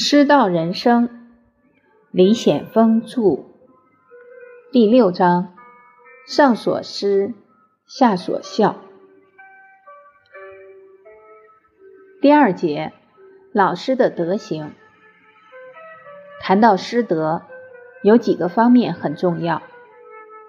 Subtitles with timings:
[0.00, 1.10] 师道人生，
[2.12, 3.46] 李显峰著，
[4.70, 5.56] 第六章：
[6.24, 7.34] 上所师，
[7.84, 8.76] 下所效。
[12.20, 12.92] 第二节，
[13.52, 14.70] 老师的德行。
[16.40, 17.42] 谈到师德，
[18.04, 19.62] 有几个方面很重要。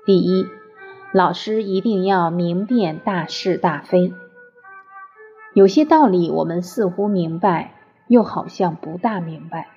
[0.05, 0.45] 第一，
[1.11, 4.13] 老师一定要明辨大是大非。
[5.55, 7.78] 有些道理我们似乎明白。
[8.09, 9.69] 又好像不大明白。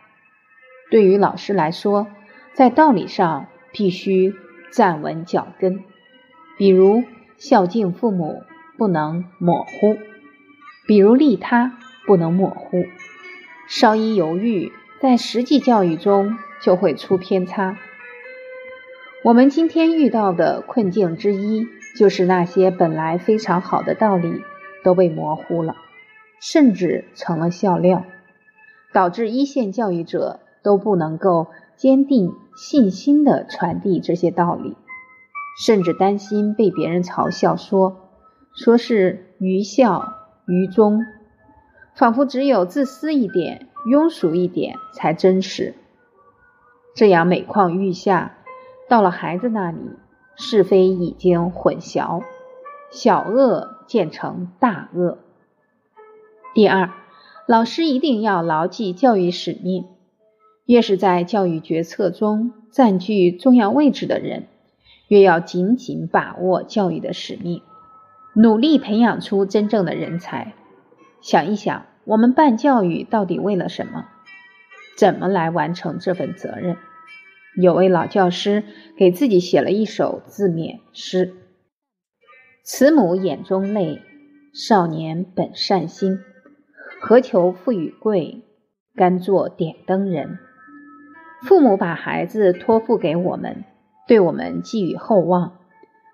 [0.91, 2.09] 对于老师来说，
[2.55, 4.35] 在道理上必须
[4.73, 5.85] 站稳脚跟。
[6.59, 7.05] 比如
[7.39, 8.43] 孝敬父母
[8.77, 9.97] 不能模糊，
[10.87, 12.85] 比如利他不能模糊。
[13.69, 17.77] 稍一犹豫，在实际教育中就会出偏差。
[19.25, 24.43] 我们今天遇到的困境之一，就是那些本来非常好的道理
[24.83, 25.77] 都被模糊了，
[26.41, 28.05] 甚至成了笑料。
[28.93, 34.77] 导致一线教育者都不能够坚定信心地传递这些道理，
[35.59, 37.97] 甚至担心被别人嘲笑，说
[38.55, 40.15] 说是愚孝
[40.47, 41.05] 愚忠，
[41.95, 45.75] 仿佛只有自私一点、庸俗一点才真实。
[46.95, 48.35] 这样每况愈下，
[48.89, 49.97] 到了孩子那里，
[50.37, 52.23] 是非已经混淆，
[52.91, 55.19] 小恶渐成大恶。
[56.55, 56.91] 第二。
[57.47, 59.87] 老师一定要牢记教育使命。
[60.65, 64.47] 越是在教育决策中占据重要位置的人，
[65.09, 67.63] 越要紧紧把握教育的使命，
[68.35, 70.55] 努力培养出真正的人才。
[71.21, 74.07] 想一想，我们办教育到底为了什么？
[74.97, 76.77] 怎么来完成这份责任？
[77.61, 78.63] 有位老教师
[78.97, 81.35] 给自己写了一首自勉诗
[82.65, 84.01] ：“慈母眼中泪，
[84.55, 86.21] 少年本善心。”
[87.05, 88.45] 何求富与贵，
[88.95, 90.39] 甘做点灯人。
[91.43, 93.65] 父母把孩子托付给我们，
[94.07, 95.59] 对我们寄予厚望。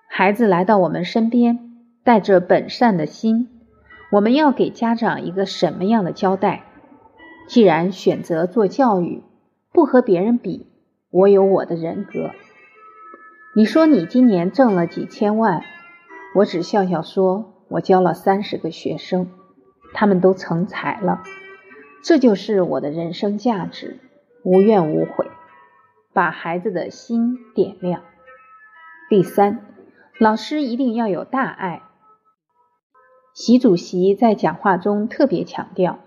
[0.08, 1.58] 孩子来到我们身边，
[2.04, 3.48] 带着本善的心，
[4.12, 6.64] 我们要给家长一个什么样的交代？
[7.46, 9.22] 既然选择做教育，
[9.70, 10.68] 不和别人比，
[11.10, 12.30] 我有我的人格。
[13.54, 15.60] 你说你今年挣了几千万，
[16.36, 19.28] 我只笑笑说，我教了三十个学生。
[19.94, 21.22] 他们都成才了，
[22.02, 23.98] 这就是我的人生价值，
[24.44, 25.26] 无怨无悔，
[26.12, 28.02] 把孩子的心点亮。
[29.08, 29.66] 第三，
[30.18, 31.82] 老师一定要有大爱。
[33.34, 35.98] 习主席在讲话中特别强调，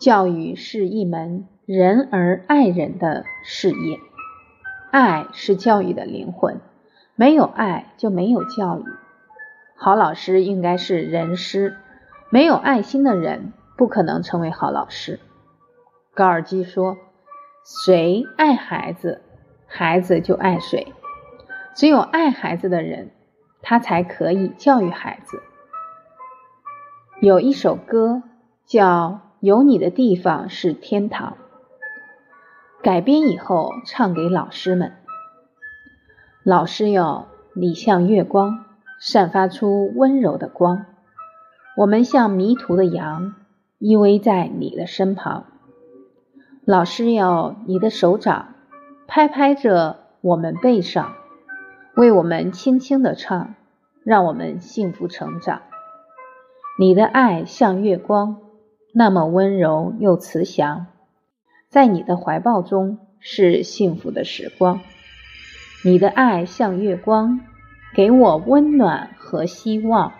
[0.00, 3.98] 教育是一门仁而爱人的事业，
[4.90, 6.60] 爱是教育的灵魂，
[7.14, 8.84] 没有爱就没有教育。
[9.76, 11.76] 好老师应该是人师。
[12.34, 15.20] 没有爱心的人不可能成为好老师。
[16.14, 16.96] 高尔基说
[17.64, 19.22] ：“谁爱孩子，
[19.68, 20.92] 孩子就爱谁。
[21.76, 23.12] 只有爱孩子的人，
[23.62, 25.44] 他才可以教育孩子。”
[27.22, 28.24] 有一首歌
[28.66, 31.36] 叫《有你的地方是天堂》，
[32.82, 34.94] 改编以后唱给老师们。
[36.42, 38.64] 老师要你像月光，
[38.98, 40.86] 散发出温柔的光。
[41.76, 43.34] 我们像迷途的羊，
[43.80, 45.46] 依偎在你的身旁。
[46.64, 48.54] 老师要你的手掌
[49.08, 51.14] 拍拍着我们背上，
[51.96, 53.56] 为我们轻轻的唱，
[54.04, 55.62] 让我们幸福成长。
[56.78, 58.38] 你的爱像月光，
[58.92, 60.86] 那么温柔又慈祥，
[61.68, 64.80] 在你的怀抱中是幸福的时光。
[65.84, 67.40] 你的爱像月光，
[67.96, 70.12] 给我温暖和希望。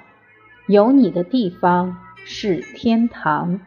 [0.67, 3.61] 有你的地方是天堂。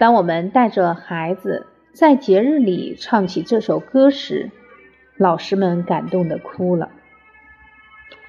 [0.00, 4.50] 当我们带着孩子在节日里唱起这首歌时，
[5.16, 6.90] 老师们感动的哭了。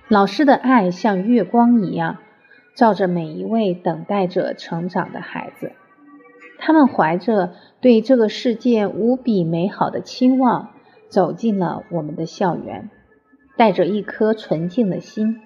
[0.07, 2.17] 老师的爱像月光一样，
[2.75, 5.71] 照着每一位等待着成长的孩子。
[6.59, 10.69] 他们怀着对这个世界无比美好的期望，
[11.09, 12.91] 走进了我们的校园，
[13.57, 15.41] 带着一颗纯净的心。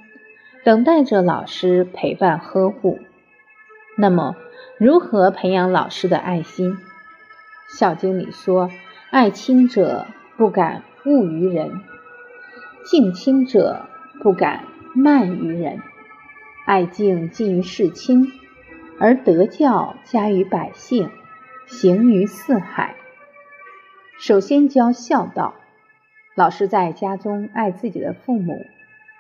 [0.64, 3.00] 等待着老师陪伴呵护。
[3.98, 4.36] 那么，
[4.78, 6.74] 如何培养老师的爱心？
[7.80, 8.70] 《孝经》里说
[9.10, 10.06] ：“爱亲者
[10.38, 11.82] 不敢恶于人，
[12.86, 13.88] 敬亲者
[14.22, 15.80] 不敢慢于人。
[16.68, 18.28] 爱敬近于事亲，
[19.00, 21.10] 而德教加于百姓，
[21.66, 22.96] 行于四海。”
[24.20, 25.56] 首先教孝道，
[26.36, 28.64] 老师在家中爱自己的父母。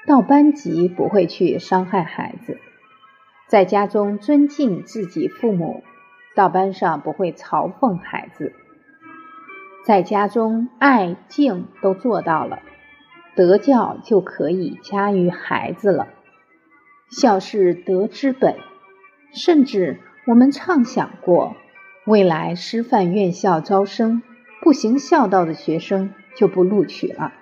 [0.07, 2.57] 到班级不会去伤害孩子，
[3.48, 5.83] 在家中尊敬自己父母，
[6.36, 8.53] 到班上不会嘲讽孩子，
[9.86, 12.59] 在家中爱敬都做到了，
[13.36, 16.07] 德教就可以加于孩子了。
[17.09, 18.56] 孝是德之本，
[19.33, 21.56] 甚至我们畅想过，
[22.06, 24.24] 未来师范院校招生，
[24.62, 27.33] 不行孝道的学生就不录取了，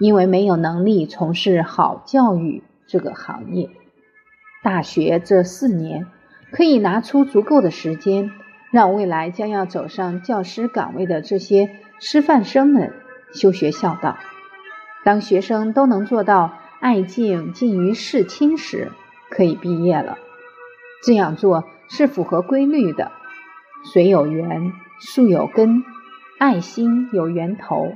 [0.00, 3.70] 因为没有能力从事好教育这个行业。
[4.64, 6.08] 大学这四年。
[6.52, 8.32] 可以拿出足够的时间，
[8.72, 12.92] 让未来将要走上教师岗位的这些师范生们
[13.32, 14.18] 修学孝道。
[15.04, 18.90] 当学生都能做到爱敬敬于事亲时，
[19.30, 20.18] 可以毕业了。
[21.04, 23.12] 这样做是符合规律的。
[23.92, 25.84] 水有源，树有根，
[26.40, 27.94] 爱心有源头，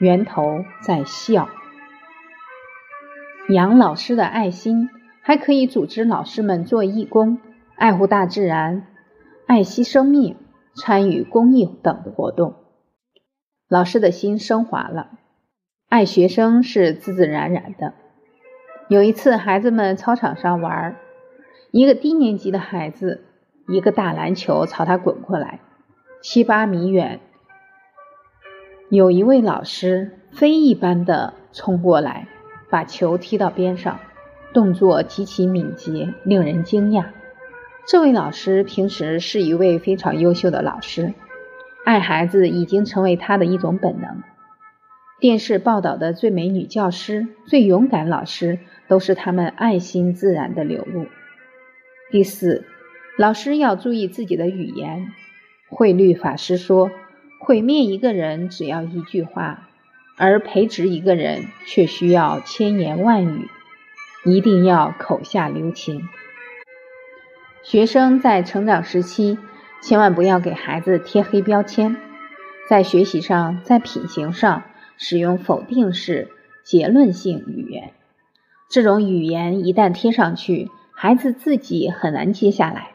[0.00, 1.50] 源头在笑。
[3.50, 4.88] 养老师的爱心，
[5.20, 7.38] 还可以组织老师们做义工。
[7.76, 8.86] 爱护大自然，
[9.46, 10.36] 爱惜生命，
[10.74, 12.54] 参与公益等活动，
[13.68, 15.10] 老师的心升华了。
[15.90, 17.92] 爱学生是自自然然的。
[18.88, 20.96] 有一次，孩子们操场上玩，
[21.72, 23.24] 一个低年级的孩子，
[23.68, 25.60] 一个大篮球朝他滚过来，
[26.22, 27.20] 七八米远。
[28.90, 32.26] 有一位老师飞一般的冲过来，
[32.70, 34.00] 把球踢到边上，
[34.52, 37.06] 动作极其敏捷，令人惊讶。
[37.86, 41.14] 这位老师平时是一位非常优秀的老师，
[41.84, 44.24] 爱孩子已经成为他的一种本能。
[45.20, 48.58] 电视报道的最美女教师、最勇敢老师，
[48.88, 51.06] 都是他们爱心自然的流露。
[52.10, 52.64] 第四，
[53.16, 55.12] 老师要注意自己的语言。
[55.68, 56.90] 慧律法师说
[57.40, 59.66] ：“毁灭一个人只要一句话，
[60.16, 63.48] 而培植一个人却需要千言万语。
[64.26, 66.02] 一定要口下留情。”
[67.64, 69.38] 学生在成长时期，
[69.80, 71.96] 千万不要给孩子贴黑标签，
[72.68, 74.62] 在学习上、在品行上
[74.98, 76.28] 使用否定式、
[76.62, 77.94] 结论性语言。
[78.68, 82.90] 这种语言一旦贴上去，孩子自己很难接下来。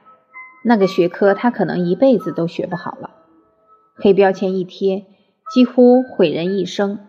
[0.64, 3.15] 那个学科他可能一辈子都学不好了。
[3.96, 5.06] 黑标签一贴，
[5.54, 7.00] 几乎毁人一生。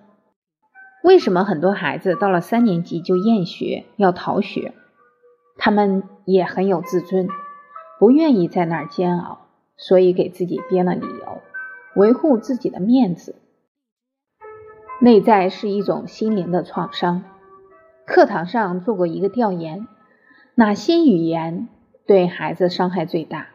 [1.03, 4.73] 为什么很多孩子到了三年级就厌学、要逃学？
[5.59, 7.29] 他们也很有自尊。
[7.99, 9.47] 不愿意在那儿煎熬，
[9.79, 11.41] 所以给自己编了理由，
[11.95, 13.37] 维护自己的面子。
[15.01, 17.25] 内在是一种心灵的创伤。
[18.07, 19.89] 课堂上做过一个调研，
[20.55, 21.69] 哪些语言
[22.07, 23.49] 对孩子伤害最大？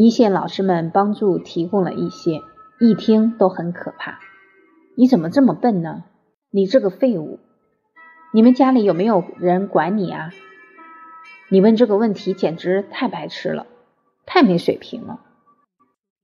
[0.00, 2.42] 一线老师们帮助提供了一些，
[2.78, 4.20] 一听都很可怕。
[4.96, 6.04] 你怎么这么笨呢？
[6.52, 7.40] 你这个废物！
[8.32, 10.30] 你们家里有没有人管你啊？
[11.50, 13.66] 你问这个问题简直太白痴了，
[14.24, 15.18] 太没水平了。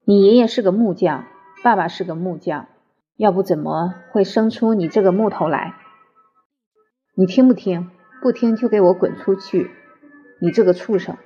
[0.05, 1.25] 你爷爷是个木匠，
[1.65, 2.69] 爸爸是个木匠，
[3.17, 5.75] 要不怎么会生出你这个木头来？
[7.17, 7.91] 你听不听？
[8.23, 9.69] 不听就给我滚出去！
[10.41, 11.17] 你这个畜生！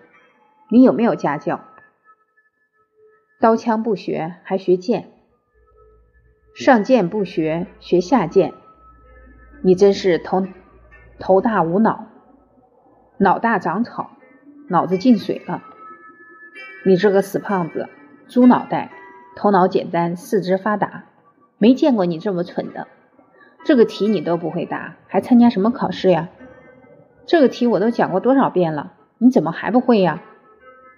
[0.70, 1.60] 你有没有家教？
[3.40, 5.12] 刀枪不学还学剑，
[6.56, 8.52] 上剑不学学下剑，
[9.62, 10.44] 你真是头
[11.20, 12.06] 头大无脑。
[13.16, 14.10] 脑大长草，
[14.68, 15.62] 脑子进水了。
[16.84, 17.88] 你这个死胖子，
[18.26, 18.90] 猪脑袋，
[19.36, 21.04] 头脑简单，四肢发达，
[21.58, 22.88] 没见过你这么蠢的。
[23.64, 26.28] 这个题你都不会答，还参加什么考试呀？
[27.24, 30.24] 这个题我都讲过多少遍了，你怎么还不会呀？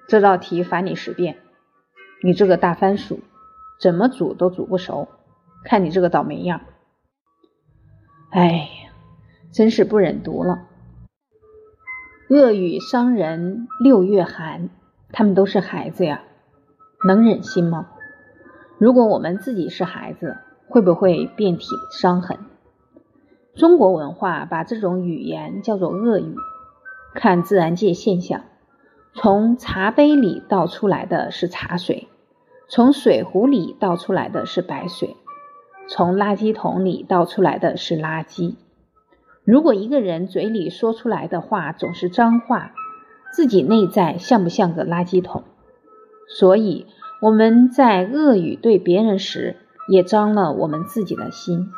[0.09, 1.37] 这道题罚你十遍。
[2.23, 3.21] 你这个大番薯，
[3.81, 5.09] 怎么煮都煮不熟，
[5.65, 6.61] 看你这个倒霉样。
[8.31, 8.93] 哎呀，
[9.53, 10.67] 真是不忍读了。
[12.29, 14.69] 恶语伤人六月寒，
[15.13, 16.23] 他们都是孩子呀，
[17.07, 17.89] 能忍心吗？
[18.79, 20.37] 如果我们自己是孩子，
[20.69, 22.39] 会不会遍体伤痕？
[23.55, 26.35] 中国文化把这种语言叫做恶语。
[27.15, 28.45] 看自然界现象，
[29.15, 32.07] 从茶杯里倒出来的是茶水，
[32.73, 35.17] 从水壶里倒出来的是白水，
[35.89, 38.55] 从垃圾桶里倒出来的是垃圾。
[39.43, 42.73] 如果一个人嘴里说出来的话总是脏话，
[43.33, 45.43] 自己内在像不像个垃圾桶？
[46.29, 46.87] 所以
[47.21, 49.57] 我们在恶语对别人时，
[49.89, 51.73] 也脏了我们自己的心。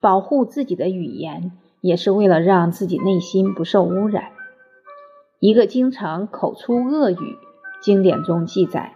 [0.00, 1.52] 保护自己的语言，
[1.82, 4.30] 也是为了让自己内心不受污染。
[5.38, 7.36] 一个经常口出恶语，
[7.82, 8.94] 经典中记载，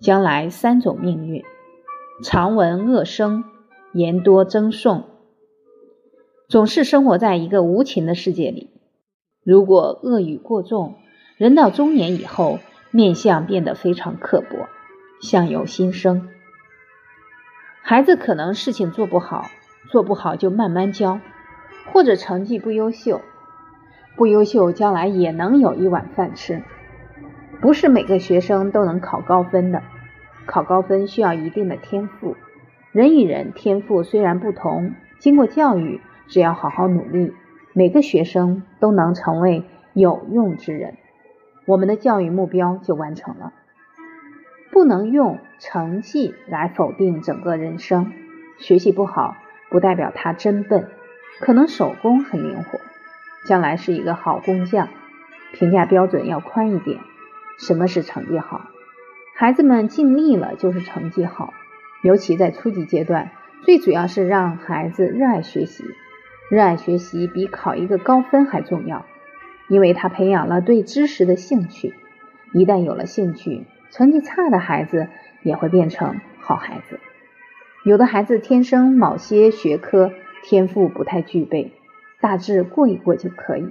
[0.00, 1.44] 将来三种命运：
[2.24, 3.44] 常闻恶声，
[3.92, 5.04] 言多争讼。
[6.48, 8.70] 总是生活在一个无情的世界里。
[9.44, 10.94] 如果恶语过重，
[11.36, 14.70] 人到中年以后，面相变得非常刻薄，
[15.20, 16.30] 相由心生。
[17.82, 19.50] 孩子可能事情做不好，
[19.90, 21.20] 做不好就慢慢教，
[21.92, 23.20] 或者成绩不优秀，
[24.16, 26.62] 不优秀将来也能有一碗饭吃。
[27.60, 29.82] 不是每个学生都能考高分的，
[30.46, 32.36] 考高分需要一定的天赋。
[32.92, 37.34] 人与人天赋虽然不同，经过教育，只要好好努力，
[37.74, 40.96] 每个学生都能成为有用之人，
[41.66, 43.52] 我们的教育目标就完成了。
[44.72, 48.12] 不能用成绩来否定整个人生。
[48.58, 49.36] 学习不好
[49.68, 50.88] 不代表他真笨，
[51.40, 52.80] 可能手工很灵活，
[53.44, 54.88] 将来是一个好工匠。
[55.52, 56.98] 评价标准要宽一点。
[57.60, 58.70] 什么是成绩好？
[59.36, 61.52] 孩子们尽力了就是成绩好。
[62.02, 63.30] 尤其在初级阶段，
[63.62, 65.84] 最主要是让孩子热爱学习。
[66.50, 69.04] 热爱学习比考一个高分还重要，
[69.68, 71.94] 因为他培养了对知识的兴趣。
[72.54, 75.08] 一旦有了兴趣，成绩差的孩子
[75.42, 76.98] 也会变成好孩子。
[77.84, 80.10] 有的孩子天生某些学科
[80.42, 81.72] 天赋不太具备，
[82.20, 83.68] 大致过一过就可以。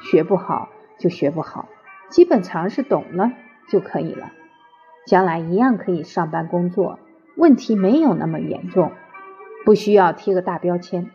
[0.00, 1.68] 学不好就学不好。
[2.12, 3.32] 基本常识懂了
[3.70, 4.32] 就可以了，
[5.06, 6.98] 将来一样可以上班工作，
[7.36, 8.92] 问题没有那么严重，
[9.64, 11.10] 不需要贴个大标签。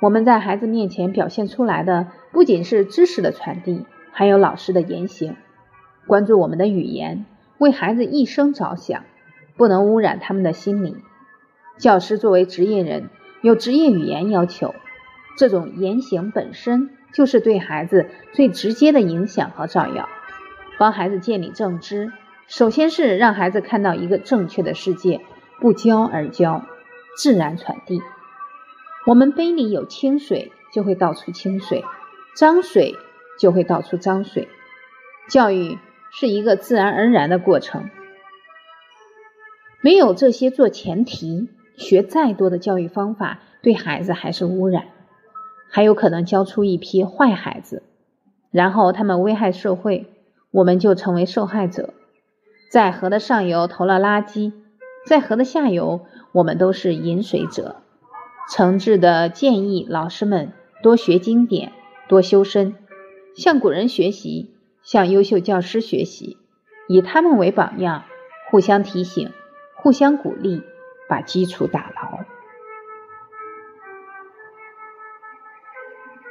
[0.00, 5.36] 我们在孩子面前表现出来的不仅是知识的传递，还有老师的言行。
[6.08, 7.24] 关注我们的语言，
[7.58, 9.04] 为孩子一生着想，
[9.56, 11.00] 不能污染他们的心灵。
[11.78, 13.10] 教师作为职业人，
[13.42, 14.74] 有职业语言要求，
[15.38, 16.90] 这种言行本身。
[17.12, 20.08] 就是对孩子最直接的影响和照耀，
[20.78, 22.12] 帮孩子建立正知。
[22.48, 25.20] 首先是让孩子看到一个正确的世界，
[25.60, 26.64] 不教而教，
[27.16, 28.02] 自然传递。
[29.06, 31.82] 我们杯里有清水，就会倒出清水；
[32.36, 32.94] 脏水
[33.38, 34.48] 就会倒出脏水。
[35.28, 35.78] 教育
[36.10, 37.90] 是一个自然而然的过程，
[39.80, 44.88] 没有这些做前提，学再多的教育方法，对孩子还是污染。
[45.74, 47.82] 还有可能教出一批坏孩子，
[48.50, 50.06] 然后他们危害社会，
[50.50, 51.94] 我们就成为受害者。
[52.70, 54.52] 在河的上游投了垃圾，
[55.06, 56.02] 在河的下游，
[56.32, 57.76] 我们都是饮水者。
[58.50, 60.52] 诚挚的建议老师们
[60.82, 61.72] 多学经典，
[62.06, 62.74] 多修身，
[63.34, 66.36] 向古人学习，向优秀教师学习，
[66.86, 68.04] 以他们为榜样，
[68.50, 69.30] 互相提醒，
[69.76, 70.62] 互相鼓励，
[71.08, 72.21] 把基础打牢。